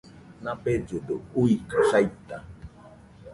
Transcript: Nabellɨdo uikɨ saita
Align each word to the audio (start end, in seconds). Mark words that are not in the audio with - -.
Nabellɨdo 0.43 1.15
uikɨ 1.41 1.79
saita 1.89 2.37